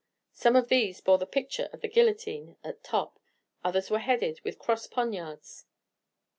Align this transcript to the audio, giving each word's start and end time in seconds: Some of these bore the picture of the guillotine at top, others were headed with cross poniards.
Some 0.31 0.55
of 0.55 0.67
these 0.69 0.99
bore 0.99 1.19
the 1.19 1.27
picture 1.27 1.69
of 1.71 1.81
the 1.81 1.87
guillotine 1.87 2.57
at 2.63 2.83
top, 2.83 3.19
others 3.63 3.91
were 3.91 3.99
headed 3.99 4.41
with 4.43 4.57
cross 4.57 4.87
poniards. 4.87 5.67